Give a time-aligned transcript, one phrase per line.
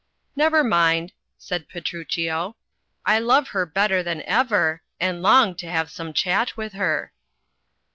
[0.35, 2.55] "Never mind,*' said Petruchio,'*
[3.05, 7.11] "I love her better than ever, and long to have some chat with her."